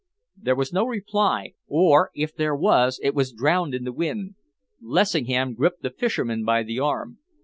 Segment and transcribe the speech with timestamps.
[0.35, 4.33] There was no reply or, if there was, it was drowned in the wind.
[4.81, 7.19] Lessingham gripped the fisherman by the arm.